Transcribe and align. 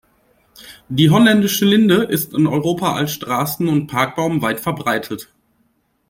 Die 0.89 1.11
Holländische 1.11 1.63
Linde 1.63 1.97
ist 2.05 2.33
in 2.33 2.47
Europa 2.47 2.95
als 2.95 3.11
Straßen- 3.11 3.67
und 3.69 3.85
Parkbaum 3.85 4.41
weit 4.41 4.59
verbreitet. 4.59 5.31